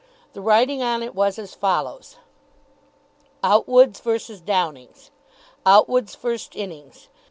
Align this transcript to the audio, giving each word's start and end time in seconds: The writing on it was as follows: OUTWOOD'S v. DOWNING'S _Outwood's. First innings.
The 0.33 0.41
writing 0.41 0.81
on 0.81 1.03
it 1.03 1.13
was 1.13 1.37
as 1.37 1.53
follows: 1.53 2.17
OUTWOOD'S 3.43 3.99
v. 3.99 4.37
DOWNING'S 4.43 5.11
_Outwood's. 5.63 6.15
First 6.15 6.55
innings. 6.55 7.07